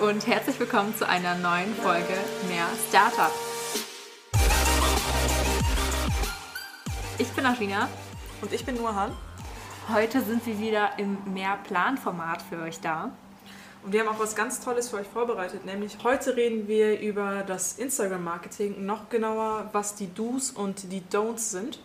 und 0.00 0.28
herzlich 0.28 0.60
willkommen 0.60 0.94
zu 0.96 1.08
einer 1.08 1.34
neuen 1.34 1.74
Folge 1.74 2.14
Mehr 2.48 2.68
Startup. 2.88 3.32
Ich 7.18 7.28
bin 7.28 7.44
Arina. 7.44 7.88
Und 8.40 8.52
ich 8.52 8.64
bin 8.64 8.76
Nurhan. 8.76 9.10
Heute 9.92 10.20
sind 10.20 10.46
wir 10.46 10.60
wieder 10.60 10.90
im 10.98 11.18
Mehr-Plan-Format 11.32 12.42
für 12.42 12.62
euch 12.62 12.78
da. 12.78 13.10
Und 13.82 13.92
wir 13.92 14.00
haben 14.00 14.08
auch 14.08 14.20
was 14.20 14.36
ganz 14.36 14.60
Tolles 14.60 14.88
für 14.88 14.98
euch 14.98 15.06
vorbereitet, 15.08 15.64
nämlich 15.64 15.98
heute 16.04 16.36
reden 16.36 16.68
wir 16.68 17.00
über 17.00 17.42
das 17.44 17.78
Instagram-Marketing, 17.78 18.84
noch 18.86 19.08
genauer, 19.08 19.70
was 19.72 19.96
die 19.96 20.14
Do's 20.14 20.50
und 20.50 20.92
die 20.92 21.02
Don'ts 21.12 21.50
sind. 21.50 21.80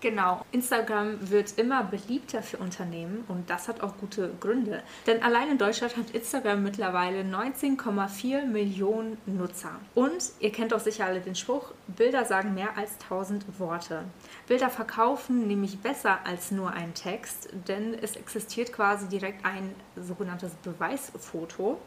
Genau, 0.00 0.44
Instagram 0.52 1.30
wird 1.30 1.58
immer 1.58 1.82
beliebter 1.84 2.42
für 2.42 2.58
Unternehmen 2.58 3.24
und 3.28 3.48
das 3.48 3.66
hat 3.66 3.80
auch 3.80 3.96
gute 3.96 4.30
Gründe. 4.40 4.82
Denn 5.06 5.22
allein 5.22 5.52
in 5.52 5.58
Deutschland 5.58 5.96
hat 5.96 6.10
Instagram 6.10 6.62
mittlerweile 6.62 7.22
19,4 7.22 8.44
Millionen 8.44 9.16
Nutzer. 9.24 9.80
Und 9.94 10.32
ihr 10.40 10.52
kennt 10.52 10.72
doch 10.72 10.80
sicher 10.80 11.06
alle 11.06 11.20
den 11.20 11.34
Spruch, 11.34 11.72
Bilder 11.86 12.26
sagen 12.26 12.54
mehr 12.54 12.76
als 12.76 12.92
1000 13.02 13.58
Worte. 13.58 14.04
Bilder 14.46 14.68
verkaufen 14.68 15.46
nämlich 15.46 15.78
besser 15.78 16.18
als 16.24 16.50
nur 16.50 16.72
ein 16.72 16.92
Text, 16.92 17.48
denn 17.66 17.94
es 17.94 18.16
existiert 18.16 18.72
quasi 18.72 19.08
direkt 19.08 19.44
ein 19.46 19.74
sogenanntes 19.96 20.52
Beweisfoto 20.56 21.78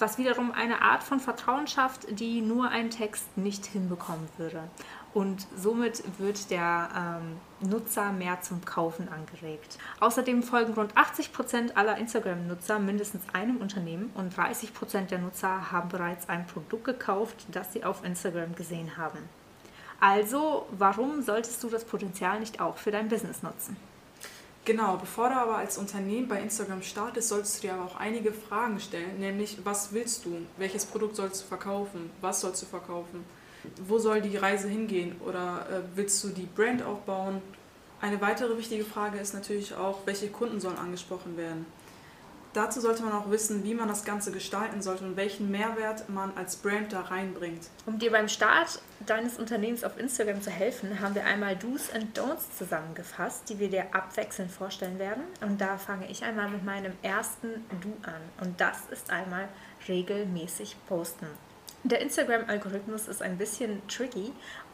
was 0.00 0.18
wiederum 0.18 0.52
eine 0.52 0.82
Art 0.82 1.02
von 1.02 1.20
Vertrauen 1.20 1.66
schafft, 1.66 2.06
die 2.18 2.40
nur 2.40 2.68
ein 2.70 2.90
Text 2.90 3.36
nicht 3.36 3.66
hinbekommen 3.66 4.28
würde. 4.38 4.62
Und 5.12 5.46
somit 5.56 6.02
wird 6.18 6.50
der 6.50 6.88
ähm, 6.96 7.68
Nutzer 7.68 8.12
mehr 8.12 8.40
zum 8.42 8.64
Kaufen 8.64 9.08
angeregt. 9.08 9.78
Außerdem 9.98 10.42
folgen 10.42 10.74
rund 10.74 10.96
80 10.96 11.32
Prozent 11.32 11.76
aller 11.76 11.98
Instagram-Nutzer 11.98 12.78
mindestens 12.78 13.24
einem 13.32 13.56
Unternehmen 13.56 14.10
und 14.14 14.36
30 14.36 14.72
Prozent 14.72 15.10
der 15.10 15.18
Nutzer 15.18 15.72
haben 15.72 15.88
bereits 15.88 16.28
ein 16.28 16.46
Produkt 16.46 16.84
gekauft, 16.84 17.46
das 17.50 17.72
sie 17.72 17.82
auf 17.82 18.04
Instagram 18.04 18.54
gesehen 18.54 18.96
haben. 18.96 19.18
Also, 19.98 20.66
warum 20.70 21.22
solltest 21.22 21.62
du 21.62 21.68
das 21.68 21.84
Potenzial 21.84 22.40
nicht 22.40 22.60
auch 22.60 22.78
für 22.78 22.90
dein 22.90 23.08
Business 23.08 23.42
nutzen? 23.42 23.76
Genau, 24.70 24.98
bevor 24.98 25.30
du 25.30 25.34
aber 25.34 25.56
als 25.56 25.78
Unternehmen 25.78 26.28
bei 26.28 26.40
Instagram 26.40 26.80
startest, 26.82 27.30
solltest 27.30 27.56
du 27.56 27.62
dir 27.66 27.74
aber 27.74 27.86
auch 27.86 27.96
einige 27.96 28.32
Fragen 28.32 28.78
stellen, 28.78 29.18
nämlich 29.18 29.58
was 29.64 29.92
willst 29.92 30.24
du? 30.24 30.46
Welches 30.58 30.86
Produkt 30.86 31.16
sollst 31.16 31.42
du 31.42 31.46
verkaufen? 31.48 32.08
Was 32.20 32.40
sollst 32.40 32.62
du 32.62 32.66
verkaufen? 32.66 33.24
Wo 33.88 33.98
soll 33.98 34.20
die 34.20 34.36
Reise 34.36 34.68
hingehen? 34.68 35.20
Oder 35.26 35.66
äh, 35.68 35.96
willst 35.96 36.22
du 36.22 36.28
die 36.28 36.46
Brand 36.46 36.84
aufbauen? 36.84 37.42
Eine 38.00 38.20
weitere 38.20 38.56
wichtige 38.56 38.84
Frage 38.84 39.18
ist 39.18 39.34
natürlich 39.34 39.74
auch, 39.74 40.06
welche 40.06 40.28
Kunden 40.28 40.60
sollen 40.60 40.78
angesprochen 40.78 41.36
werden? 41.36 41.66
Dazu 42.52 42.80
sollte 42.80 43.04
man 43.04 43.12
auch 43.12 43.30
wissen, 43.30 43.62
wie 43.62 43.74
man 43.74 43.86
das 43.86 44.04
Ganze 44.04 44.32
gestalten 44.32 44.82
sollte 44.82 45.04
und 45.04 45.16
welchen 45.16 45.52
Mehrwert 45.52 46.08
man 46.08 46.36
als 46.36 46.56
Brand 46.56 46.92
da 46.92 47.02
reinbringt. 47.02 47.68
Um 47.86 48.00
dir 48.00 48.10
beim 48.10 48.28
Start 48.28 48.82
deines 49.06 49.38
Unternehmens 49.38 49.84
auf 49.84 49.96
Instagram 49.98 50.42
zu 50.42 50.50
helfen, 50.50 50.98
haben 51.00 51.14
wir 51.14 51.24
einmal 51.24 51.54
Do's 51.54 51.92
and 51.94 52.18
Don'ts 52.18 52.56
zusammengefasst, 52.58 53.48
die 53.48 53.60
wir 53.60 53.70
dir 53.70 53.94
abwechselnd 53.94 54.50
vorstellen 54.50 54.98
werden. 54.98 55.22
Und 55.42 55.60
da 55.60 55.78
fange 55.78 56.10
ich 56.10 56.24
einmal 56.24 56.48
mit 56.48 56.64
meinem 56.64 56.92
ersten 57.02 57.64
Do 57.80 57.92
an. 58.02 58.20
Und 58.40 58.60
das 58.60 58.78
ist 58.90 59.10
einmal 59.10 59.48
regelmäßig 59.86 60.76
posten. 60.88 61.26
Der 61.84 62.00
Instagram-Algorithmus 62.00 63.08
ist 63.08 63.22
ein 63.22 63.38
bisschen 63.38 63.80
tricky 63.88 64.32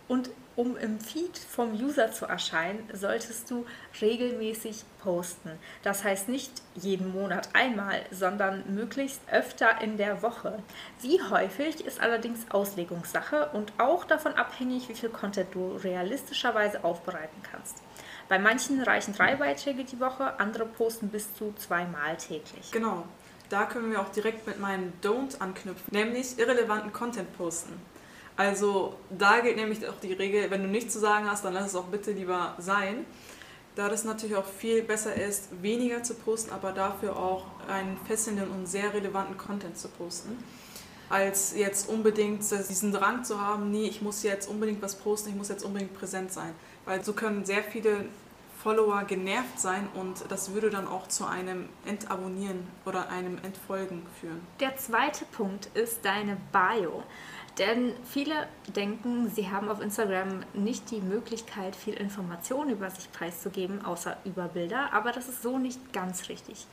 und 0.08 0.30
um 0.56 0.76
im 0.78 0.98
Feed 0.98 1.36
vom 1.36 1.74
User 1.74 2.12
zu 2.12 2.24
erscheinen, 2.24 2.88
solltest 2.94 3.50
du 3.50 3.66
regelmäßig 4.00 4.84
posten. 5.02 5.50
Das 5.82 6.02
heißt 6.02 6.30
nicht 6.30 6.50
jeden 6.74 7.12
Monat 7.12 7.50
einmal, 7.52 8.00
sondern 8.10 8.64
möglichst 8.74 9.20
öfter 9.30 9.82
in 9.82 9.98
der 9.98 10.22
Woche. 10.22 10.62
Wie 11.02 11.20
häufig 11.22 11.84
ist 11.84 12.00
allerdings 12.00 12.50
Auslegungssache 12.50 13.50
und 13.52 13.72
auch 13.76 14.04
davon 14.04 14.32
abhängig, 14.32 14.88
wie 14.88 14.94
viel 14.94 15.10
Content 15.10 15.54
du 15.54 15.76
realistischerweise 15.76 16.84
aufbereiten 16.84 17.42
kannst. 17.50 17.76
Bei 18.28 18.38
manchen 18.38 18.82
reichen 18.82 19.14
drei 19.14 19.36
Beiträge 19.36 19.84
die 19.84 20.00
Woche, 20.00 20.40
andere 20.40 20.64
posten 20.64 21.08
bis 21.08 21.34
zu 21.34 21.52
zweimal 21.58 22.16
täglich. 22.16 22.72
Genau. 22.72 23.04
Da 23.50 23.66
können 23.66 23.92
wir 23.92 24.00
auch 24.00 24.08
direkt 24.08 24.46
mit 24.46 24.58
meinem 24.58 24.92
Don't 25.02 25.38
anknüpfen, 25.38 25.92
nämlich 25.92 26.36
irrelevanten 26.38 26.92
Content 26.92 27.36
posten. 27.36 27.80
Also 28.36 28.94
da 29.10 29.40
gilt 29.40 29.56
nämlich 29.56 29.86
auch 29.88 29.98
die 30.02 30.12
Regel, 30.12 30.50
wenn 30.50 30.62
du 30.62 30.68
nichts 30.68 30.92
zu 30.92 30.98
sagen 30.98 31.28
hast, 31.30 31.44
dann 31.44 31.54
lass 31.54 31.68
es 31.68 31.74
auch 31.74 31.84
bitte 31.84 32.12
lieber 32.12 32.54
sein. 32.58 33.06
Da 33.74 33.88
das 33.88 34.04
natürlich 34.04 34.36
auch 34.36 34.46
viel 34.46 34.82
besser 34.82 35.14
ist, 35.14 35.62
weniger 35.62 36.02
zu 36.02 36.14
posten, 36.14 36.50
aber 36.52 36.72
dafür 36.72 37.16
auch 37.16 37.44
einen 37.68 37.98
fesselnden 38.06 38.50
und 38.50 38.66
sehr 38.66 38.92
relevanten 38.94 39.36
Content 39.36 39.76
zu 39.76 39.88
posten, 39.88 40.42
als 41.10 41.54
jetzt 41.54 41.88
unbedingt 41.88 42.40
diesen 42.42 42.92
Drang 42.92 43.22
zu 43.22 43.40
haben, 43.40 43.70
nee, 43.70 43.86
ich 43.86 44.00
muss 44.00 44.22
jetzt 44.22 44.48
unbedingt 44.48 44.80
was 44.80 44.96
posten, 44.96 45.30
ich 45.30 45.34
muss 45.34 45.48
jetzt 45.48 45.62
unbedingt 45.62 45.94
präsent 45.94 46.32
sein. 46.32 46.54
Weil 46.86 47.04
so 47.04 47.12
können 47.12 47.44
sehr 47.44 47.62
viele 47.62 48.06
Follower 48.62 49.04
genervt 49.04 49.60
sein 49.60 49.88
und 49.94 50.24
das 50.30 50.52
würde 50.52 50.70
dann 50.70 50.88
auch 50.88 51.06
zu 51.06 51.26
einem 51.26 51.68
Entabonnieren 51.84 52.66
oder 52.84 53.10
einem 53.10 53.38
Entfolgen 53.44 54.06
führen. 54.20 54.40
Der 54.58 54.76
zweite 54.76 55.24
Punkt 55.26 55.66
ist 55.74 56.04
deine 56.04 56.38
Bio. 56.50 57.02
Denn 57.58 57.94
viele 58.04 58.34
denken, 58.74 59.30
sie 59.30 59.50
haben 59.50 59.70
auf 59.70 59.80
Instagram 59.80 60.44
nicht 60.52 60.90
die 60.90 61.00
Möglichkeit, 61.00 61.74
viel 61.74 61.94
Informationen 61.94 62.70
über 62.70 62.90
sich 62.90 63.10
preiszugeben, 63.12 63.82
außer 63.82 64.18
über 64.24 64.48
Bilder. 64.48 64.92
Aber 64.92 65.10
das 65.10 65.28
ist 65.28 65.42
so 65.42 65.58
nicht 65.58 65.94
ganz 65.94 66.28
richtig. 66.28 66.66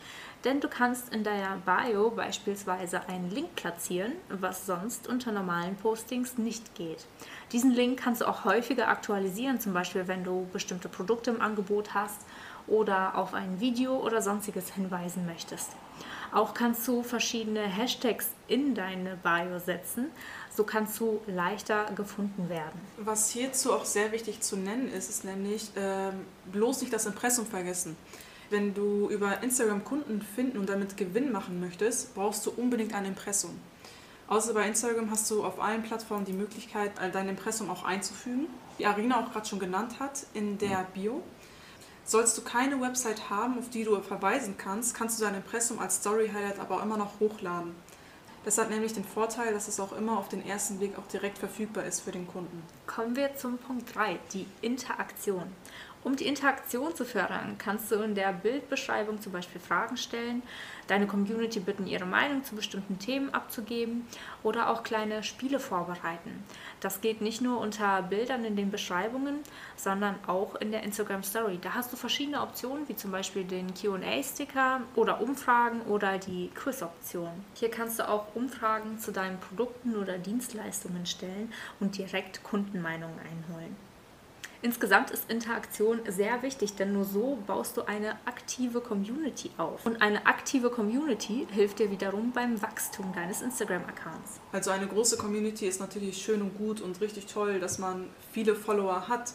Denn 0.44 0.60
du 0.60 0.68
kannst 0.68 1.14
in 1.14 1.24
deiner 1.24 1.56
Bio 1.66 2.10
beispielsweise 2.10 3.08
einen 3.08 3.30
Link 3.32 3.56
platzieren, 3.56 4.12
was 4.28 4.66
sonst 4.66 5.08
unter 5.08 5.32
normalen 5.32 5.78
Postings 5.78 6.38
nicht 6.38 6.76
geht. 6.76 7.06
Diesen 7.54 7.72
Link 7.72 8.02
kannst 8.02 8.20
du 8.20 8.28
auch 8.28 8.44
häufiger 8.44 8.90
aktualisieren, 8.90 9.62
zum 9.62 9.74
Beispiel 9.74 10.10
wenn 10.10 10.26
du 10.26 10.48
bestimmte 10.52 10.90
Produkte 10.90 11.32
im 11.32 11.40
Angebot 11.40 11.94
hast 11.94 12.26
oder 12.68 13.18
auf 13.18 13.34
ein 13.34 13.62
Video 13.62 13.96
oder 13.96 14.22
sonstiges 14.22 14.74
hinweisen 14.74 15.26
möchtest. 15.26 15.78
Auch 16.34 16.56
kannst 16.56 16.88
du 16.88 17.04
verschiedene 17.04 17.62
Hashtags 17.62 18.30
in 18.48 18.74
deine 18.74 19.18
Bio 19.22 19.60
setzen, 19.60 20.08
so 20.56 20.64
kannst 20.64 21.00
du 21.00 21.22
leichter 21.28 21.86
gefunden 21.96 22.50
werden. 22.50 22.82
Was 22.98 23.30
hierzu 23.30 23.72
auch 23.72 23.86
sehr 23.86 24.12
wichtig 24.12 24.42
zu 24.42 24.58
nennen 24.58 24.92
ist, 24.92 25.10
ist 25.10 25.26
nämlich 25.26 25.76
äh, 25.78 26.12
bloß 26.52 26.82
nicht 26.82 26.92
das 26.92 27.06
Impressum 27.06 27.46
vergessen. 27.46 27.96
Wenn 28.50 28.74
du 28.74 29.10
über 29.10 29.44
Instagram 29.44 29.84
Kunden 29.84 30.22
finden 30.22 30.58
und 30.58 30.70
damit 30.70 30.98
Gewinn 30.98 31.32
machen 31.32 31.60
möchtest, 31.60 32.16
brauchst 32.16 32.46
du 32.48 32.52
unbedingt 32.52 32.96
ein 32.96 33.06
Impressum. 33.06 33.60
Außer 34.28 34.54
bei 34.54 34.68
Instagram 34.68 35.12
hast 35.12 35.30
du 35.30 35.44
auf 35.44 35.62
allen 35.62 35.84
Plattformen 35.84 36.26
die 36.26 36.34
Möglichkeit, 36.34 36.94
dein 37.14 37.30
Impressum 37.30 37.70
auch 37.70 37.84
einzufügen, 37.84 38.48
wie 38.78 38.88
Arina 38.88 39.24
auch 39.24 39.32
gerade 39.32 39.46
schon 39.46 39.60
genannt 39.60 40.00
hat 40.00 40.26
in 40.34 40.58
der 40.58 40.88
Bio. 40.94 41.22
Sollst 42.06 42.38
du 42.38 42.42
keine 42.42 42.82
Website 42.82 43.30
haben, 43.30 43.58
auf 43.58 43.70
die 43.70 43.86
du 43.86 44.02
verweisen 44.02 44.56
kannst, 44.58 44.94
kannst 44.94 45.20
du 45.20 45.24
dein 45.24 45.36
Impressum 45.36 45.80
als 45.80 45.96
Story 45.98 46.30
Highlight 46.34 46.60
aber 46.60 46.82
immer 46.82 46.98
noch 46.98 47.20
hochladen. 47.20 47.76
Das 48.44 48.58
hat 48.58 48.70
nämlich 48.70 48.94
den 48.94 49.06
Vorteil, 49.06 49.54
dass 49.54 49.70
es 49.70 49.80
auch 49.80 49.94
immer 49.94 50.18
auf 50.18 50.28
den 50.28 50.46
ersten 50.46 50.80
Blick 50.80 50.98
auch 50.98 51.08
direkt 51.08 51.38
verfügbar 51.38 51.86
ist 51.86 52.02
für 52.02 52.12
den 52.12 52.28
Kunden. 52.28 52.62
Kommen 52.86 53.16
wir 53.16 53.36
zum 53.36 53.58
Punkt 53.58 53.96
3, 53.96 54.20
die 54.34 54.46
Interaktion. 54.62 55.54
Um 56.04 56.18
die 56.18 56.28
Interaktion 56.28 56.94
zu 56.94 57.06
fördern, 57.06 57.56
kannst 57.58 57.90
du 57.90 57.96
in 58.02 58.14
der 58.14 58.34
Bildbeschreibung 58.34 59.22
zum 59.22 59.32
Beispiel 59.32 59.62
Fragen 59.62 59.96
stellen, 59.96 60.44
deine 60.88 61.08
Community 61.08 61.62
bitten, 61.62 61.88
ihre 61.88 62.06
Meinung 62.06 62.44
zu 62.44 62.56
bestimmten 62.56 63.00
Themen 63.00 63.34
abzugeben 63.34 64.06
oder 64.44 64.70
auch 64.70 64.84
kleine 64.84 65.24
Spiele 65.24 65.62
vorbereiten. 65.62 66.44
Das 66.82 67.00
geht 67.00 67.22
nicht 67.22 67.40
nur 67.40 67.62
unter 67.62 68.02
Bildern 68.02 68.44
in 68.44 68.58
den 68.58 68.70
Beschreibungen, 68.70 69.40
sondern 69.78 70.16
auch 70.28 70.56
in 70.56 70.72
der 70.72 70.84
Instagram 70.84 71.24
Story. 71.24 71.58
Da 71.62 71.74
hast 71.74 71.94
du 71.94 71.96
verschiedene 71.96 72.42
Optionen, 72.42 72.90
wie 72.90 72.98
zum 72.98 73.12
Beispiel 73.12 73.46
den 73.46 73.74
QA-Sticker 73.74 74.82
oder 74.96 75.22
Umfragen 75.22 75.84
oder 75.84 76.18
die 76.18 76.50
Quiz-Option. 76.54 77.32
Hier 77.54 77.72
kannst 77.72 78.00
du 78.00 78.10
auch 78.10 78.36
Umfragen 78.36 79.00
zu 79.00 79.14
deinen 79.14 79.40
Produkten 79.40 79.96
oder 79.96 80.18
Dienstleistungen 80.18 81.06
stellen 81.06 81.54
und 81.80 81.98
direkt 81.98 82.44
Kundenmeinungen 82.74 83.20
einholen. 83.20 83.76
Insgesamt 84.62 85.12
ist 85.12 85.30
Interaktion 85.30 86.00
sehr 86.08 86.42
wichtig, 86.42 86.76
denn 86.76 86.94
nur 86.94 87.04
so 87.04 87.38
baust 87.46 87.76
du 87.76 87.82
eine 87.82 88.14
aktive 88.26 88.80
Community 88.80 89.52
auf. 89.58 89.86
Und 89.86 90.02
eine 90.02 90.26
aktive 90.26 90.70
Community 90.70 91.46
hilft 91.52 91.80
dir 91.80 91.92
wiederum 91.92 92.32
beim 92.32 92.62
Wachstum 92.62 93.12
deines 93.14 93.42
Instagram-Accounts. 93.42 94.40
Also 94.54 94.72
eine 94.72 94.88
große 94.88 95.18
Community 95.18 95.68
ist 95.68 95.82
natürlich 95.82 96.18
schön 96.18 96.42
und 96.42 96.58
gut 96.58 96.80
und 96.80 97.02
richtig 97.02 97.26
toll, 97.26 97.60
dass 97.60 97.78
man 97.78 98.10
viele 98.32 98.56
Follower 98.56 99.10
hat. 99.10 99.34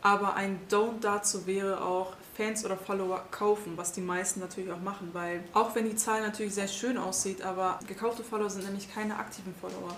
Aber 0.00 0.36
ein 0.36 0.60
Don't 0.70 1.00
dazu 1.00 1.44
wäre 1.48 1.82
auch 1.82 2.14
Fans 2.36 2.64
oder 2.64 2.76
Follower 2.76 3.24
kaufen, 3.32 3.72
was 3.74 3.90
die 3.90 4.00
meisten 4.00 4.38
natürlich 4.38 4.70
auch 4.70 4.80
machen, 4.80 5.10
weil 5.12 5.42
auch 5.54 5.74
wenn 5.74 5.86
die 5.86 5.96
Zahl 5.96 6.22
natürlich 6.22 6.54
sehr 6.54 6.68
schön 6.68 6.96
aussieht, 6.98 7.42
aber 7.42 7.80
gekaufte 7.88 8.22
Follower 8.22 8.48
sind 8.48 8.64
nämlich 8.64 8.94
keine 8.94 9.16
aktiven 9.16 9.52
Follower. 9.60 9.96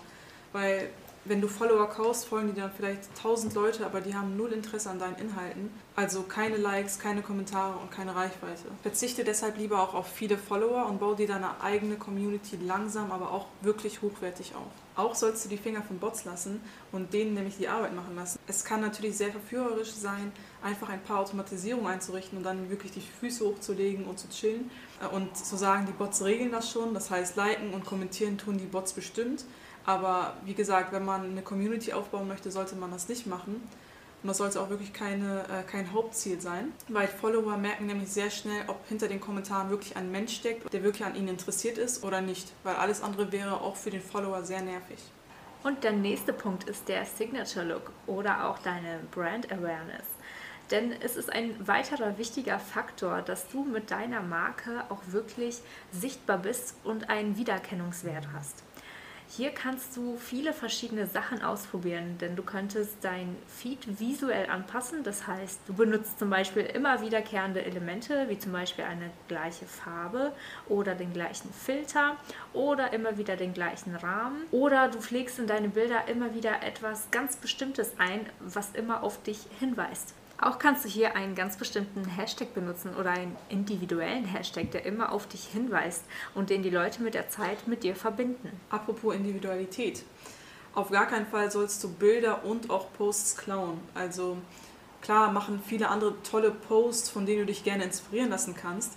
Weil 0.52 0.88
wenn 1.25 1.40
du 1.40 1.49
Follower 1.49 1.88
kaufst, 1.88 2.26
folgen 2.26 2.55
die 2.55 2.61
dann 2.61 2.72
vielleicht 2.75 3.08
1000 3.17 3.55
Leute, 3.55 3.84
aber 3.84 4.00
die 4.00 4.14
haben 4.14 4.37
null 4.37 4.52
Interesse 4.52 4.88
an 4.88 4.99
deinen 4.99 5.17
Inhalten. 5.17 5.70
Also 5.94 6.22
keine 6.22 6.56
Likes, 6.56 6.99
keine 6.99 7.20
Kommentare 7.20 7.76
und 7.78 7.90
keine 7.90 8.14
Reichweite. 8.14 8.64
Verzichte 8.82 9.22
deshalb 9.22 9.58
lieber 9.58 9.82
auch 9.82 9.93
auf 9.93 10.08
viele 10.08 10.38
Follower 10.38 10.87
und 10.87 10.99
baue 10.99 11.17
dir 11.17 11.26
deine 11.26 11.61
eigene 11.61 11.96
Community 11.96 12.56
langsam, 12.64 13.12
aber 13.12 13.32
auch 13.32 13.46
wirklich 13.61 14.00
hochwertig 14.00 14.55
auf. 14.55 14.70
Auch 14.96 15.14
sollst 15.14 15.44
du 15.44 15.49
die 15.50 15.58
Finger 15.58 15.82
von 15.82 15.99
Bots 15.99 16.25
lassen 16.25 16.61
und 16.90 17.12
denen 17.12 17.34
nämlich 17.34 17.56
die 17.58 17.69
Arbeit 17.69 17.94
machen 17.94 18.16
lassen. 18.16 18.38
Es 18.46 18.64
kann 18.64 18.81
natürlich 18.81 19.16
sehr 19.16 19.31
verführerisch 19.31 19.93
sein, 19.93 20.32
einfach 20.62 20.88
ein 20.88 21.02
paar 21.02 21.20
Automatisierungen 21.20 21.87
einzurichten 21.87 22.38
und 22.38 22.44
dann 22.44 22.70
wirklich 22.70 22.93
die 22.93 23.00
Füße 23.00 23.44
hochzulegen 23.44 24.05
und 24.05 24.19
zu 24.19 24.28
chillen 24.28 24.70
und 25.12 25.37
zu 25.37 25.56
sagen, 25.56 25.87
die 25.87 25.93
Bots 25.93 26.25
regeln 26.25 26.52
das 26.52 26.70
schon. 26.70 26.94
Das 26.94 27.11
heißt, 27.11 27.37
liken 27.37 27.73
und 27.73 27.84
kommentieren 27.84 28.38
tun 28.38 28.58
die 28.58 28.66
Bots 28.66 28.93
bestimmt. 28.93 29.44
Aber 29.90 30.34
wie 30.44 30.54
gesagt, 30.54 30.92
wenn 30.92 31.04
man 31.04 31.32
eine 31.32 31.42
Community 31.42 31.92
aufbauen 31.92 32.28
möchte, 32.28 32.52
sollte 32.52 32.76
man 32.76 32.92
das 32.92 33.08
nicht 33.08 33.26
machen. 33.26 33.60
Und 34.22 34.28
das 34.28 34.37
sollte 34.37 34.60
auch 34.60 34.70
wirklich 34.70 34.92
keine, 34.92 35.42
äh, 35.48 35.69
kein 35.69 35.92
Hauptziel 35.92 36.40
sein, 36.40 36.72
weil 36.88 37.08
Follower 37.08 37.56
merken 37.56 37.87
nämlich 37.87 38.08
sehr 38.08 38.31
schnell, 38.31 38.62
ob 38.69 38.87
hinter 38.87 39.08
den 39.08 39.19
Kommentaren 39.19 39.69
wirklich 39.69 39.96
ein 39.96 40.12
Mensch 40.12 40.37
steckt, 40.37 40.72
der 40.72 40.84
wirklich 40.84 41.04
an 41.04 41.16
ihnen 41.16 41.26
interessiert 41.26 41.76
ist 41.76 42.04
oder 42.04 42.20
nicht, 42.20 42.52
weil 42.62 42.76
alles 42.76 43.02
andere 43.02 43.32
wäre 43.32 43.62
auch 43.62 43.75
für 43.75 43.90
den 43.90 44.00
Follower 44.00 44.44
sehr 44.44 44.62
nervig. 44.62 44.98
Und 45.64 45.82
der 45.82 45.92
nächste 45.92 46.32
Punkt 46.32 46.69
ist 46.69 46.87
der 46.87 47.04
Signature 47.04 47.64
Look 47.64 47.90
oder 48.06 48.48
auch 48.48 48.60
deine 48.60 49.00
Brand 49.10 49.50
Awareness. 49.50 50.06
Denn 50.70 50.92
es 50.92 51.16
ist 51.16 51.32
ein 51.32 51.66
weiterer 51.66 52.16
wichtiger 52.16 52.60
Faktor, 52.60 53.22
dass 53.22 53.48
du 53.48 53.64
mit 53.64 53.90
deiner 53.90 54.20
Marke 54.20 54.84
auch 54.88 55.02
wirklich 55.08 55.62
sichtbar 55.90 56.38
bist 56.38 56.76
und 56.84 57.10
einen 57.10 57.37
Wiedererkennungswert 57.37 58.28
hast. 58.32 58.62
Hier 59.37 59.50
kannst 59.53 59.97
du 59.97 60.17
viele 60.17 60.53
verschiedene 60.53 61.06
Sachen 61.06 61.41
ausprobieren, 61.41 62.19
denn 62.19 62.35
du 62.35 62.43
könntest 62.43 62.97
dein 63.03 63.37
Feed 63.47 64.00
visuell 64.00 64.50
anpassen. 64.50 65.05
Das 65.05 65.29
heißt, 65.29 65.61
du 65.69 65.73
benutzt 65.73 66.19
zum 66.19 66.31
Beispiel 66.31 66.62
immer 66.62 67.00
wiederkehrende 67.00 67.65
Elemente, 67.65 68.29
wie 68.29 68.41
zum 68.41 68.50
Beispiel 68.50 68.82
eine 68.82 69.12
gleiche 69.29 69.67
Farbe 69.67 70.32
oder 70.69 70.97
den 70.97 71.12
gleichen 71.12 71.53
Filter 71.53 72.17
oder 72.53 72.93
immer 72.93 73.19
wieder 73.19 73.37
den 73.37 73.55
gleichen 73.55 73.94
Rahmen. 73.94 74.47
Oder 74.50 74.88
du 74.88 74.99
pflegst 74.99 75.38
in 75.38 75.47
deine 75.47 75.69
Bilder 75.69 76.09
immer 76.09 76.35
wieder 76.35 76.65
etwas 76.65 77.09
ganz 77.12 77.37
Bestimmtes 77.37 77.93
ein, 77.99 78.26
was 78.41 78.73
immer 78.73 79.05
auf 79.05 79.23
dich 79.23 79.47
hinweist. 79.61 80.12
Auch 80.42 80.58
kannst 80.58 80.87
du 80.87 80.88
hier 80.88 81.16
einen 81.16 81.34
ganz 81.34 81.58
bestimmten 81.58 82.06
Hashtag 82.06 82.54
benutzen 82.54 82.94
oder 82.94 83.10
einen 83.10 83.37
individuellen 83.50 84.25
Hashtag, 84.25 84.70
der 84.70 84.87
immer 84.87 85.12
auf 85.12 85.26
dich 85.26 85.44
hinweist 85.44 86.04
und 86.34 86.48
den 86.48 86.62
die 86.62 86.70
Leute 86.70 87.02
mit 87.02 87.12
der 87.12 87.28
Zeit 87.28 87.69
mit 87.69 87.82
dir 87.82 87.94
verbinden. 87.94 88.48
Apropos 88.70 89.14
Individualität. 89.14 90.02
Auf 90.75 90.90
gar 90.90 91.06
keinen 91.06 91.26
Fall 91.26 91.50
sollst 91.50 91.84
du 91.84 91.92
Bilder 91.92 92.44
und 92.44 92.70
auch 92.70 92.90
Posts 92.94 93.37
klauen. 93.37 93.81
Also 93.94 94.38
klar 95.02 95.31
machen 95.31 95.62
viele 95.66 95.88
andere 95.88 96.14
tolle 96.22 96.52
Posts, 96.52 97.10
von 97.10 97.26
denen 97.26 97.40
du 97.40 97.46
dich 97.46 97.62
gerne 97.62 97.84
inspirieren 97.84 98.31
lassen 98.31 98.54
kannst. 98.54 98.92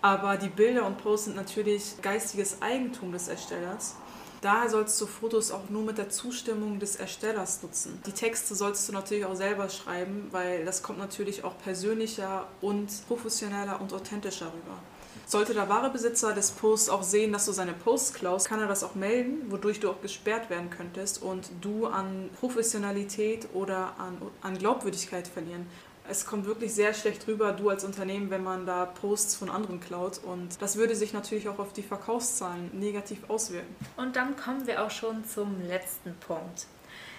Aber 0.00 0.38
die 0.38 0.48
Bilder 0.48 0.86
und 0.86 0.96
Posts 0.96 1.26
sind 1.26 1.36
natürlich 1.36 2.00
geistiges 2.00 2.62
Eigentum 2.62 3.12
des 3.12 3.28
Erstellers. 3.28 3.96
Daher 4.40 4.70
sollst 4.70 4.98
du 5.00 5.06
Fotos 5.06 5.50
auch 5.50 5.68
nur 5.68 5.82
mit 5.82 5.98
der 5.98 6.08
Zustimmung 6.08 6.78
des 6.78 6.96
Erstellers 6.96 7.62
nutzen. 7.62 8.00
Die 8.06 8.12
Texte 8.12 8.54
sollst 8.54 8.88
du 8.88 8.92
natürlich 8.92 9.26
auch 9.26 9.34
selber 9.34 9.68
schreiben, 9.68 10.28
weil 10.30 10.64
das 10.64 10.82
kommt 10.82 10.98
natürlich 10.98 11.44
auch 11.44 11.58
persönlicher 11.58 12.46
und 12.62 12.88
professioneller 13.06 13.80
und 13.80 13.92
authentischer 13.92 14.46
rüber. 14.46 14.78
Sollte 15.26 15.52
der 15.52 15.68
wahre 15.68 15.90
Besitzer 15.90 16.32
des 16.32 16.52
Posts 16.52 16.88
auch 16.88 17.02
sehen, 17.02 17.32
dass 17.32 17.46
du 17.46 17.52
seine 17.52 17.74
Posts 17.74 18.14
klaust, 18.14 18.48
kann 18.48 18.60
er 18.60 18.66
das 18.66 18.82
auch 18.82 18.94
melden, 18.94 19.50
wodurch 19.50 19.78
du 19.78 19.90
auch 19.90 20.00
gesperrt 20.00 20.48
werden 20.48 20.70
könntest 20.70 21.22
und 21.22 21.50
du 21.60 21.86
an 21.86 22.30
Professionalität 22.40 23.46
oder 23.52 23.94
an, 23.98 24.16
an 24.40 24.56
Glaubwürdigkeit 24.58 25.28
verlieren 25.28 25.66
es 26.10 26.26
kommt 26.26 26.44
wirklich 26.44 26.74
sehr 26.74 26.92
schlecht 26.92 27.26
rüber, 27.28 27.52
du 27.52 27.70
als 27.70 27.84
Unternehmen, 27.84 28.30
wenn 28.30 28.42
man 28.42 28.66
da 28.66 28.84
Posts 28.84 29.36
von 29.36 29.48
anderen 29.48 29.80
klaut. 29.80 30.18
Und 30.24 30.60
das 30.60 30.76
würde 30.76 30.96
sich 30.96 31.12
natürlich 31.12 31.48
auch 31.48 31.58
auf 31.58 31.72
die 31.72 31.82
Verkaufszahlen 31.82 32.70
negativ 32.72 33.18
auswirken. 33.28 33.74
Und 33.96 34.16
dann 34.16 34.36
kommen 34.36 34.66
wir 34.66 34.82
auch 34.82 34.90
schon 34.90 35.24
zum 35.24 35.62
letzten 35.66 36.14
Punkt. 36.16 36.66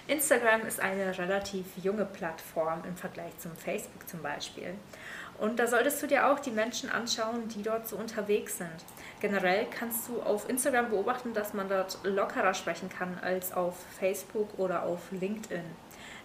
Instagram 0.08 0.66
ist 0.66 0.80
eine 0.80 1.16
relativ 1.16 1.64
junge 1.82 2.04
Plattform 2.04 2.82
im 2.86 2.96
Vergleich 2.96 3.38
zum 3.38 3.52
Facebook 3.56 4.08
zum 4.08 4.20
Beispiel. 4.20 4.74
Und 5.38 5.58
da 5.58 5.66
solltest 5.66 6.02
du 6.02 6.06
dir 6.06 6.28
auch 6.28 6.38
die 6.38 6.50
Menschen 6.50 6.90
anschauen, 6.90 7.48
die 7.48 7.62
dort 7.62 7.88
so 7.88 7.96
unterwegs 7.96 8.58
sind. 8.58 8.68
Generell 9.20 9.66
kannst 9.70 10.08
du 10.08 10.20
auf 10.20 10.48
Instagram 10.48 10.90
beobachten, 10.90 11.32
dass 11.32 11.54
man 11.54 11.68
dort 11.68 11.98
lockerer 12.04 12.54
sprechen 12.54 12.88
kann 12.88 13.18
als 13.22 13.52
auf 13.52 13.74
Facebook 13.98 14.58
oder 14.58 14.82
auf 14.82 15.00
LinkedIn. 15.12 15.64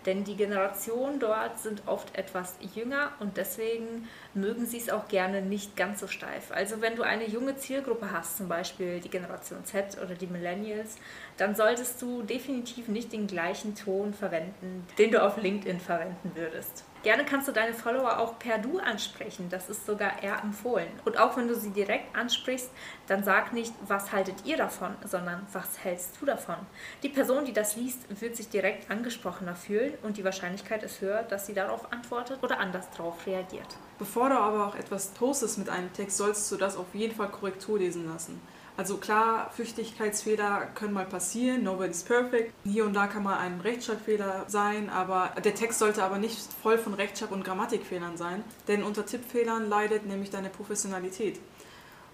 Denn 0.08 0.24
die 0.24 0.38
Generationen 0.38 1.20
dort 1.20 1.60
sind 1.60 1.84
oft 1.86 2.18
etwas 2.18 2.56
jünger 2.74 3.12
und 3.20 3.36
deswegen 3.36 4.08
mögen 4.34 4.66
sie 4.66 4.78
es 4.78 4.90
auch 4.90 5.10
gerne 5.10 5.42
nicht 5.42 5.76
ganz 5.76 6.00
so 6.00 6.08
steif. 6.08 6.50
Also 6.52 6.82
wenn 6.82 6.96
du 6.96 7.04
eine 7.04 7.28
junge 7.28 7.58
Zielgruppe 7.58 8.10
hast, 8.12 8.38
zum 8.38 8.48
Beispiel 8.48 9.02
die 9.02 9.10
Generation 9.10 9.66
Z 9.66 9.98
oder 10.02 10.16
die 10.16 10.28
Millennials, 10.28 10.96
dann 11.36 11.56
solltest 11.56 12.02
du 12.02 12.24
definitiv 12.24 12.88
nicht 12.88 13.12
den 13.12 13.28
gleichen 13.28 13.76
Ton 13.76 14.14
verwenden, 14.14 14.88
den 14.98 15.12
du 15.12 15.22
auf 15.22 15.36
LinkedIn 15.36 15.82
verwenden 15.82 16.32
würdest. 16.36 16.86
Gerne 17.08 17.24
kannst 17.24 17.48
du 17.48 17.54
deine 17.54 17.74
Follower 17.74 18.20
auch 18.20 18.38
per 18.38 18.58
Du 18.58 18.80
ansprechen. 18.80 19.48
Das 19.50 19.70
ist 19.70 19.86
sogar 19.86 20.22
eher 20.22 20.44
empfohlen. 20.44 20.90
Und 21.06 21.18
auch 21.18 21.38
wenn 21.38 21.48
du 21.48 21.56
sie 21.56 21.70
direkt 21.70 22.14
ansprichst, 22.14 22.70
dann 23.08 23.24
sag 23.24 23.54
nicht, 23.54 23.74
was 23.88 24.12
haltet 24.12 24.36
ihr 24.44 24.58
davon, 24.58 24.94
sondern 25.06 25.48
was 25.54 25.82
hältst 25.86 26.18
du 26.20 26.26
davon. 26.26 26.58
Die 27.04 27.08
Person, 27.08 27.46
die 27.46 27.54
das 27.54 27.78
liest, 27.78 28.02
wird 28.20 28.36
sich 28.36 28.50
direkt 28.50 28.92
angesprochener 28.92 29.56
fühlen 29.56 29.94
und 30.04 30.18
die 30.18 30.26
Wahrscheinlichkeit 30.26 30.84
ist 30.84 31.00
höher, 31.00 31.24
dass 31.24 31.46
sie 31.46 31.54
darauf 31.54 31.94
antwortet 31.94 32.44
oder 32.44 32.60
anders 32.60 32.90
darauf 32.98 33.26
reagiert. 33.26 33.78
Bevor 34.00 34.28
du 34.28 34.36
aber 34.38 34.68
auch 34.68 34.76
etwas 34.76 35.08
postest 35.08 35.60
mit 35.60 35.70
einem 35.70 35.94
Text, 35.94 36.18
sollst 36.18 36.52
du 36.52 36.58
das 36.58 36.76
auf 36.76 36.94
jeden 36.94 37.16
Fall 37.16 37.30
Korrektur 37.30 37.80
lesen 37.80 38.06
lassen. 38.10 38.42
Also 38.78 38.98
klar, 38.98 39.50
Flüchtigkeitsfehler 39.56 40.68
können 40.76 40.94
mal 40.94 41.08
passieren, 41.08 41.64
nobody's 41.64 42.04
perfect. 42.04 42.54
Hier 42.64 42.86
und 42.86 42.94
da 42.94 43.08
kann 43.08 43.24
mal 43.24 43.40
ein 43.40 43.60
Rechtschreibfehler 43.60 44.46
sein, 44.48 44.92
aber 44.92 45.32
der 45.44 45.56
Text 45.56 45.80
sollte 45.80 46.04
aber 46.04 46.20
nicht 46.20 46.38
voll 46.62 46.78
von 46.78 46.94
Rechtschreib- 46.94 47.32
und 47.32 47.44
Grammatikfehlern 47.44 48.18
sein, 48.18 48.44
denn 48.68 48.84
unter 48.84 49.04
Tippfehlern 49.04 49.68
leidet 49.68 50.06
nämlich 50.06 50.30
deine 50.30 50.50
Professionalität. 50.50 51.40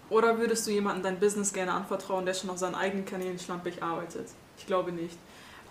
Oder 0.09 0.37
würdest 0.37 0.65
du 0.65 0.71
jemandem 0.71 1.03
dein 1.03 1.19
Business 1.19 1.51
gerne 1.51 1.73
anvertrauen, 1.73 2.25
der 2.25 2.33
schon 2.33 2.49
auf 2.49 2.57
seinen 2.57 2.75
eigenen 2.75 3.03
Kanälen 3.05 3.39
schlampig 3.39 3.83
arbeitet? 3.83 4.29
Ich 4.57 4.65
glaube 4.65 4.93
nicht. 4.93 5.17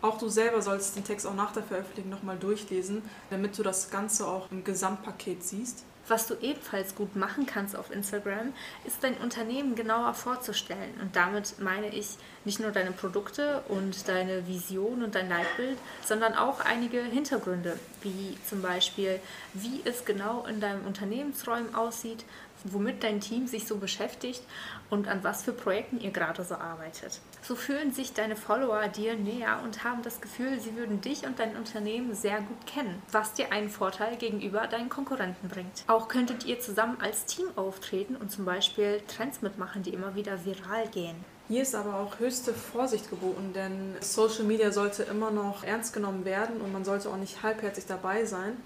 Auch 0.02 0.18
du 0.18 0.28
selber 0.28 0.60
sollst 0.60 0.96
den 0.96 1.04
Text 1.04 1.26
auch 1.26 1.34
nach 1.34 1.52
der 1.52 1.62
Veröffentlichung 1.62 2.10
nochmal 2.10 2.36
durchlesen, 2.36 3.02
damit 3.30 3.56
du 3.56 3.62
das 3.62 3.90
Ganze 3.90 4.26
auch 4.26 4.50
im 4.50 4.62
Gesamtpaket 4.62 5.42
siehst. 5.42 5.84
Was 6.08 6.26
du 6.26 6.34
ebenfalls 6.40 6.94
gut 6.94 7.14
machen 7.14 7.46
kannst 7.46 7.76
auf 7.76 7.92
Instagram, 7.92 8.52
ist 8.84 9.04
dein 9.04 9.16
Unternehmen 9.18 9.76
genauer 9.76 10.14
vorzustellen. 10.14 10.94
Und 11.00 11.14
damit 11.14 11.60
meine 11.60 11.88
ich 11.88 12.16
nicht 12.44 12.58
nur 12.58 12.72
deine 12.72 12.90
Produkte 12.90 13.62
und 13.68 14.08
deine 14.08 14.48
Vision 14.48 15.04
und 15.04 15.14
dein 15.14 15.28
Leitbild, 15.28 15.78
sondern 16.04 16.34
auch 16.34 16.60
einige 16.60 17.00
Hintergründe, 17.02 17.78
wie 18.02 18.36
zum 18.48 18.62
Beispiel, 18.62 19.20
wie 19.54 19.80
es 19.84 20.04
genau 20.04 20.44
in 20.46 20.60
deinem 20.60 20.84
Unternehmensräumen 20.86 21.74
aussieht, 21.74 22.24
womit 22.64 23.04
dein 23.04 23.20
Team 23.20 23.46
sich 23.46 23.66
so 23.66 23.76
beschäftigt 23.76 24.42
und 24.90 25.08
an 25.08 25.22
was 25.22 25.44
für 25.44 25.52
Projekten 25.52 26.00
ihr 26.00 26.10
gerade 26.10 26.44
so 26.44 26.56
arbeitet. 26.56 27.20
So 27.44 27.56
fühlen 27.56 27.92
sich 27.92 28.12
deine 28.12 28.36
Follower 28.36 28.86
dir 28.86 29.16
näher 29.16 29.60
und 29.64 29.82
haben 29.82 30.02
das 30.02 30.20
Gefühl, 30.20 30.60
sie 30.60 30.76
würden 30.76 31.00
dich 31.00 31.26
und 31.26 31.40
dein 31.40 31.56
Unternehmen 31.56 32.14
sehr 32.14 32.38
gut 32.38 32.66
kennen, 32.66 33.02
was 33.10 33.32
dir 33.32 33.50
einen 33.50 33.68
Vorteil 33.68 34.16
gegenüber 34.16 34.68
deinen 34.68 34.88
Konkurrenten 34.88 35.48
bringt. 35.48 35.82
Auch 35.88 36.06
könntet 36.06 36.46
ihr 36.46 36.60
zusammen 36.60 36.98
als 37.00 37.24
Team 37.24 37.46
auftreten 37.56 38.14
und 38.14 38.30
zum 38.30 38.44
Beispiel 38.44 39.02
Trends 39.08 39.42
mitmachen, 39.42 39.82
die 39.82 39.92
immer 39.92 40.14
wieder 40.14 40.44
viral 40.44 40.86
gehen. 40.92 41.16
Hier 41.48 41.62
ist 41.62 41.74
aber 41.74 41.96
auch 41.98 42.20
höchste 42.20 42.54
Vorsicht 42.54 43.10
geboten, 43.10 43.52
denn 43.52 43.96
Social 44.00 44.44
Media 44.44 44.70
sollte 44.70 45.02
immer 45.02 45.32
noch 45.32 45.64
ernst 45.64 45.92
genommen 45.92 46.24
werden 46.24 46.60
und 46.60 46.72
man 46.72 46.84
sollte 46.84 47.10
auch 47.10 47.16
nicht 47.16 47.42
halbherzig 47.42 47.86
dabei 47.88 48.24
sein 48.24 48.56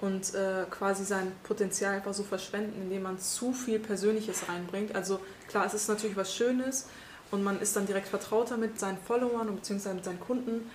und 0.00 0.34
äh, 0.34 0.64
quasi 0.70 1.04
sein 1.04 1.32
Potenzial 1.42 1.96
einfach 1.96 2.14
so 2.14 2.22
verschwenden, 2.22 2.80
indem 2.80 3.02
man 3.02 3.18
zu 3.18 3.52
viel 3.52 3.78
Persönliches 3.78 4.48
reinbringt. 4.48 4.96
Also 4.96 5.20
klar, 5.48 5.66
es 5.66 5.74
ist 5.74 5.88
natürlich 5.88 6.16
was 6.16 6.34
Schönes 6.34 6.86
und 7.32 7.42
man 7.42 7.60
ist 7.60 7.74
dann 7.74 7.86
direkt 7.86 8.08
vertrauter 8.08 8.56
mit 8.56 8.78
seinen 8.78 8.98
Followern 8.98 9.48
und 9.48 9.56
beziehungsweise 9.56 9.96
mit 9.96 10.04
seinen 10.04 10.20
Kunden, 10.20 10.70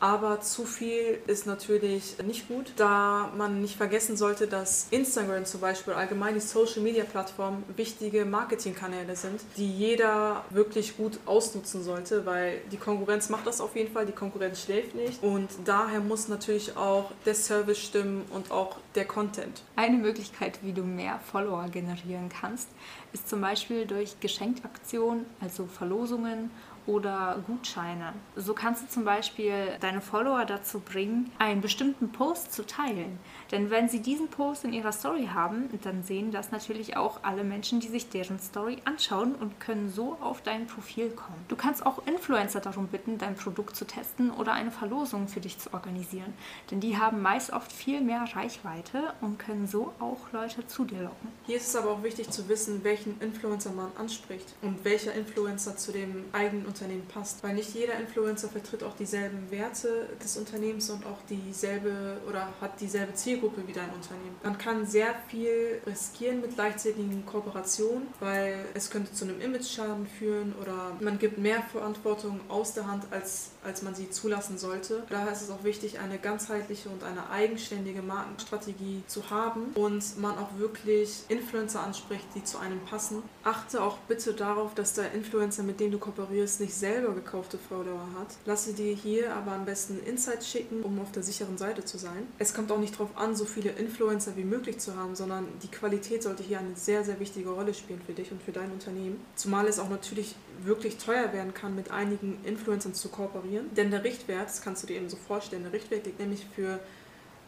aber 0.00 0.40
zu 0.40 0.64
viel 0.64 1.18
ist 1.26 1.46
natürlich 1.46 2.16
nicht 2.24 2.48
gut, 2.48 2.72
da 2.76 3.30
man 3.36 3.60
nicht 3.60 3.76
vergessen 3.76 4.16
sollte, 4.16 4.46
dass 4.46 4.86
Instagram 4.90 5.44
zum 5.44 5.60
Beispiel, 5.60 5.92
allgemein 5.92 6.34
die 6.34 6.40
Social 6.40 6.80
Media 6.80 7.04
Plattformen, 7.04 7.62
wichtige 7.76 8.24
Marketingkanäle 8.24 9.14
sind, 9.14 9.40
die 9.56 9.70
jeder 9.70 10.44
wirklich 10.50 10.96
gut 10.96 11.18
ausnutzen 11.26 11.84
sollte, 11.84 12.24
weil 12.24 12.60
die 12.72 12.78
Konkurrenz 12.78 13.28
macht 13.28 13.46
das 13.46 13.60
auf 13.60 13.76
jeden 13.76 13.92
Fall, 13.92 14.06
die 14.06 14.12
Konkurrenz 14.12 14.62
schläft 14.62 14.94
nicht 14.94 15.22
und 15.22 15.48
daher 15.66 16.00
muss 16.00 16.28
natürlich 16.28 16.76
auch 16.76 17.10
der 17.26 17.34
Service 17.34 17.78
stimmen 17.78 18.24
und 18.30 18.50
auch 18.50 18.76
der 18.94 19.04
Content. 19.04 19.62
Eine 19.76 19.98
Möglichkeit, 19.98 20.58
wie 20.62 20.72
du 20.72 20.82
mehr 20.82 21.20
Follower 21.30 21.66
generieren 21.70 22.30
kannst, 22.30 22.68
ist 23.12 23.28
zum 23.28 23.40
Beispiel 23.40 23.86
durch 23.86 24.18
Geschenkaktionen, 24.20 25.26
also 25.40 25.66
Verlosungen 25.66 26.50
oder 26.86 27.42
Gutscheine. 27.46 28.12
So 28.36 28.54
kannst 28.54 28.82
du 28.82 28.88
zum 28.88 29.04
Beispiel 29.04 29.54
deine 29.80 30.00
Follower 30.00 30.44
dazu 30.44 30.80
bringen, 30.80 31.30
einen 31.38 31.60
bestimmten 31.60 32.10
Post 32.10 32.52
zu 32.52 32.66
teilen. 32.66 33.18
Denn 33.50 33.70
wenn 33.70 33.88
sie 33.88 34.00
diesen 34.00 34.28
Post 34.28 34.64
in 34.64 34.72
ihrer 34.72 34.92
Story 34.92 35.28
haben, 35.32 35.68
dann 35.82 36.02
sehen 36.02 36.30
das 36.30 36.50
natürlich 36.52 36.96
auch 36.96 37.20
alle 37.22 37.44
Menschen, 37.44 37.80
die 37.80 37.88
sich 37.88 38.08
deren 38.08 38.38
Story 38.38 38.78
anschauen 38.84 39.34
und 39.34 39.60
können 39.60 39.90
so 39.90 40.16
auf 40.20 40.42
dein 40.42 40.66
Profil 40.66 41.10
kommen. 41.10 41.44
Du 41.48 41.56
kannst 41.56 41.84
auch 41.84 42.06
Influencer 42.06 42.60
darum 42.60 42.86
bitten, 42.86 43.18
dein 43.18 43.34
Produkt 43.34 43.76
zu 43.76 43.86
testen 43.86 44.30
oder 44.30 44.52
eine 44.52 44.70
Verlosung 44.70 45.28
für 45.28 45.40
dich 45.40 45.58
zu 45.58 45.72
organisieren. 45.72 46.32
Denn 46.70 46.80
die 46.80 46.98
haben 46.98 47.22
meist 47.22 47.52
oft 47.52 47.72
viel 47.72 48.00
mehr 48.00 48.24
Reichweite 48.34 49.14
und 49.20 49.38
können 49.38 49.66
so 49.66 49.92
auch 49.98 50.32
Leute 50.32 50.66
zu 50.66 50.84
dir 50.84 51.02
locken. 51.02 51.28
Hier 51.46 51.56
ist 51.56 51.68
es 51.68 51.76
aber 51.76 51.90
auch 51.90 52.02
wichtig 52.02 52.30
zu 52.30 52.48
wissen, 52.48 52.84
welchen 52.84 53.20
Influencer 53.20 53.72
man 53.72 53.90
anspricht 53.96 54.54
und 54.62 54.84
welcher 54.84 55.12
Influencer 55.14 55.76
zu 55.76 55.92
dem 55.92 56.24
eigenen 56.32 56.66
Unternehmen 56.70 57.06
passt. 57.06 57.42
Weil 57.42 57.54
nicht 57.54 57.74
jeder 57.74 57.98
Influencer 57.98 58.48
vertritt 58.48 58.82
auch 58.82 58.96
dieselben 58.96 59.50
Werte 59.50 60.08
des 60.22 60.36
Unternehmens 60.36 60.88
und 60.90 61.04
auch 61.04 61.18
dieselbe 61.28 62.18
oder 62.28 62.48
hat 62.60 62.80
dieselbe 62.80 63.14
Zielgruppe 63.14 63.66
wie 63.66 63.72
dein 63.72 63.90
Unternehmen. 63.90 64.36
Man 64.42 64.56
kann 64.58 64.86
sehr 64.86 65.14
viel 65.28 65.80
riskieren 65.86 66.40
mit 66.40 66.54
gleichzeitigen 66.54 67.24
Kooperationen, 67.26 68.08
weil 68.20 68.64
es 68.74 68.90
könnte 68.90 69.12
zu 69.12 69.24
einem 69.24 69.40
Image-Schaden 69.40 70.06
führen 70.06 70.54
oder 70.60 70.96
man 71.00 71.18
gibt 71.18 71.38
mehr 71.38 71.62
Verantwortung 71.62 72.40
aus 72.48 72.74
der 72.74 72.86
Hand, 72.86 73.04
als, 73.10 73.50
als 73.64 73.82
man 73.82 73.94
sie 73.94 74.10
zulassen 74.10 74.58
sollte. 74.58 75.04
Daher 75.10 75.32
ist 75.32 75.42
es 75.42 75.50
auch 75.50 75.64
wichtig, 75.64 75.98
eine 75.98 76.18
ganzheitliche 76.18 76.88
und 76.88 77.02
eine 77.04 77.30
eigenständige 77.30 78.02
Markenstrategie 78.02 79.02
zu 79.06 79.30
haben 79.30 79.72
und 79.74 80.18
man 80.18 80.38
auch 80.38 80.58
wirklich 80.58 81.24
Influencer 81.28 81.82
anspricht, 81.82 82.24
die 82.34 82.44
zu 82.44 82.58
einem 82.58 82.80
passen. 82.80 83.22
Achte 83.44 83.82
auch 83.82 83.98
bitte 84.08 84.34
darauf, 84.34 84.74
dass 84.74 84.94
der 84.94 85.12
Influencer, 85.12 85.62
mit 85.62 85.80
dem 85.80 85.90
du 85.90 85.98
kooperierst, 85.98 86.59
nicht 86.60 86.74
selber 86.74 87.12
gekaufte 87.14 87.58
Follower 87.58 88.06
hat. 88.18 88.28
Lasse 88.46 88.72
dir 88.72 88.94
hier 88.94 89.34
aber 89.34 89.52
am 89.52 89.64
besten 89.64 89.98
Insights 90.04 90.48
schicken, 90.48 90.82
um 90.82 91.00
auf 91.00 91.12
der 91.12 91.22
sicheren 91.22 91.58
Seite 91.58 91.84
zu 91.84 91.98
sein. 91.98 92.26
Es 92.38 92.54
kommt 92.54 92.70
auch 92.70 92.78
nicht 92.78 92.94
darauf 92.94 93.16
an, 93.16 93.34
so 93.34 93.44
viele 93.44 93.70
Influencer 93.70 94.36
wie 94.36 94.44
möglich 94.44 94.78
zu 94.78 94.96
haben, 94.96 95.16
sondern 95.16 95.46
die 95.62 95.68
Qualität 95.68 96.22
sollte 96.22 96.42
hier 96.42 96.58
eine 96.60 96.76
sehr, 96.76 97.04
sehr 97.04 97.18
wichtige 97.18 97.50
Rolle 97.50 97.74
spielen 97.74 98.00
für 98.06 98.12
dich 98.12 98.30
und 98.30 98.42
für 98.42 98.52
dein 98.52 98.70
Unternehmen. 98.70 99.20
Zumal 99.34 99.66
es 99.66 99.78
auch 99.78 99.88
natürlich 99.88 100.36
wirklich 100.62 100.98
teuer 100.98 101.32
werden 101.32 101.54
kann, 101.54 101.74
mit 101.74 101.90
einigen 101.90 102.38
Influencern 102.44 102.94
zu 102.94 103.08
kooperieren. 103.08 103.74
Denn 103.74 103.90
der 103.90 104.04
Richtwert, 104.04 104.48
das 104.48 104.62
kannst 104.62 104.82
du 104.82 104.86
dir 104.86 104.96
eben 104.96 105.08
so 105.08 105.16
vorstellen, 105.16 105.62
der 105.62 105.72
Richtwert 105.72 106.06
liegt 106.06 106.20
nämlich 106.20 106.46
für 106.54 106.80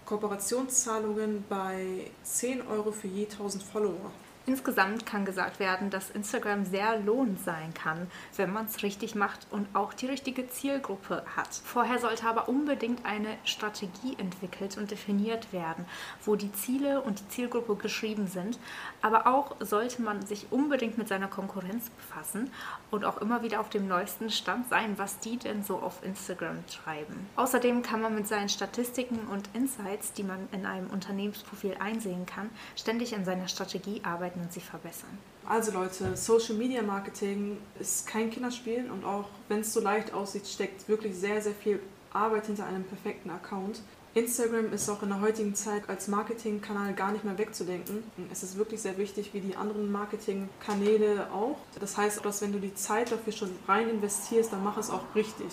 Kooperationszahlungen 0.06 1.44
bei 1.48 2.10
10 2.24 2.66
Euro 2.66 2.92
für 2.92 3.08
je 3.08 3.24
1000 3.24 3.62
Follower. 3.62 4.10
Insgesamt 4.44 5.06
kann 5.06 5.24
gesagt 5.24 5.60
werden, 5.60 5.90
dass 5.90 6.10
Instagram 6.10 6.64
sehr 6.64 6.98
lohnend 6.98 7.40
sein 7.44 7.72
kann, 7.74 8.10
wenn 8.36 8.52
man 8.52 8.66
es 8.66 8.82
richtig 8.82 9.14
macht 9.14 9.46
und 9.50 9.68
auch 9.72 9.94
die 9.94 10.06
richtige 10.06 10.48
Zielgruppe 10.48 11.22
hat. 11.36 11.54
Vorher 11.64 12.00
sollte 12.00 12.26
aber 12.26 12.48
unbedingt 12.48 13.06
eine 13.06 13.36
Strategie 13.44 14.16
entwickelt 14.18 14.76
und 14.78 14.90
definiert 14.90 15.52
werden, 15.52 15.84
wo 16.24 16.34
die 16.34 16.52
Ziele 16.52 17.02
und 17.02 17.20
die 17.20 17.28
Zielgruppe 17.28 17.76
geschrieben 17.76 18.26
sind. 18.26 18.58
Aber 19.00 19.28
auch 19.28 19.54
sollte 19.60 20.02
man 20.02 20.26
sich 20.26 20.46
unbedingt 20.50 20.98
mit 20.98 21.06
seiner 21.06 21.28
Konkurrenz 21.28 21.90
befassen 21.90 22.50
und 22.90 23.04
auch 23.04 23.18
immer 23.18 23.42
wieder 23.42 23.60
auf 23.60 23.70
dem 23.70 23.86
neuesten 23.86 24.30
Stand 24.30 24.68
sein, 24.68 24.98
was 24.98 25.20
die 25.20 25.36
denn 25.36 25.62
so 25.62 25.78
auf 25.78 26.04
Instagram 26.04 26.66
treiben. 26.66 27.28
Außerdem 27.36 27.82
kann 27.82 28.02
man 28.02 28.14
mit 28.14 28.26
seinen 28.26 28.48
Statistiken 28.48 29.20
und 29.28 29.48
Insights, 29.54 30.12
die 30.12 30.24
man 30.24 30.48
in 30.50 30.66
einem 30.66 30.90
Unternehmensprofil 30.90 31.76
einsehen 31.78 32.26
kann, 32.26 32.50
ständig 32.74 33.14
an 33.14 33.24
seiner 33.24 33.46
Strategie 33.46 34.00
arbeiten 34.02 34.31
arbeiten 34.32 34.40
und 34.40 34.52
sie 34.52 34.60
verbessern. 34.60 35.18
Also 35.46 35.72
Leute, 35.72 36.16
Social 36.16 36.54
Media 36.54 36.82
Marketing 36.82 37.58
ist 37.78 38.06
kein 38.06 38.30
Kinderspiel 38.30 38.90
und 38.90 39.04
auch 39.04 39.28
wenn 39.48 39.60
es 39.60 39.72
so 39.72 39.80
leicht 39.80 40.12
aussieht, 40.12 40.46
steckt 40.46 40.88
wirklich 40.88 41.16
sehr, 41.16 41.42
sehr 41.42 41.54
viel 41.54 41.80
Arbeit 42.12 42.46
hinter 42.46 42.66
einem 42.66 42.84
perfekten 42.84 43.30
Account. 43.30 43.80
Instagram 44.14 44.72
ist 44.72 44.90
auch 44.90 45.02
in 45.02 45.08
der 45.08 45.22
heutigen 45.22 45.54
Zeit 45.54 45.88
als 45.88 46.06
Marketingkanal 46.06 46.92
gar 46.92 47.12
nicht 47.12 47.24
mehr 47.24 47.38
wegzudenken. 47.38 48.04
Es 48.30 48.42
ist 48.42 48.58
wirklich 48.58 48.82
sehr 48.82 48.98
wichtig, 48.98 49.30
wie 49.32 49.40
die 49.40 49.56
anderen 49.56 49.90
Marketingkanäle 49.90 51.32
auch. 51.32 51.56
Das 51.80 51.96
heißt, 51.96 52.22
dass 52.24 52.42
wenn 52.42 52.52
du 52.52 52.58
die 52.58 52.74
Zeit 52.74 53.10
dafür 53.10 53.32
schon 53.32 53.50
rein 53.66 53.88
investierst, 53.88 54.52
dann 54.52 54.62
mach 54.62 54.76
es 54.76 54.90
auch 54.90 55.14
richtig, 55.14 55.48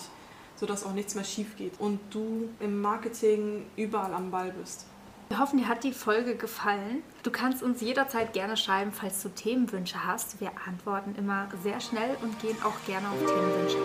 sodass 0.56 0.84
auch 0.84 0.92
nichts 0.92 1.14
mehr 1.14 1.24
schief 1.24 1.56
geht 1.56 1.80
und 1.80 1.98
du 2.10 2.50
im 2.60 2.82
Marketing 2.82 3.64
überall 3.76 4.12
am 4.12 4.30
Ball 4.30 4.52
bist. 4.52 4.84
Wir 5.30 5.38
hoffen, 5.38 5.58
dir 5.58 5.68
hat 5.68 5.84
die 5.84 5.92
Folge 5.92 6.34
gefallen. 6.34 7.04
Du 7.22 7.30
kannst 7.30 7.62
uns 7.62 7.80
jederzeit 7.80 8.32
gerne 8.32 8.56
schreiben, 8.56 8.90
falls 8.90 9.22
du 9.22 9.28
Themenwünsche 9.28 10.04
hast. 10.04 10.40
Wir 10.40 10.50
antworten 10.66 11.14
immer 11.16 11.46
sehr 11.62 11.78
schnell 11.80 12.16
und 12.20 12.36
gehen 12.40 12.56
auch 12.64 12.84
gerne 12.84 13.08
auf 13.08 13.18
Themenwünsche 13.18 13.78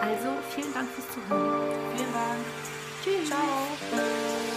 Also, 0.00 0.28
vielen 0.54 0.72
Dank 0.72 0.88
fürs 0.88 1.06
Zuhören. 1.12 1.70
Vielen 1.94 2.12
Dank. 2.14 2.40
Tschüss. 3.04 3.28
Ciao. 3.28 4.53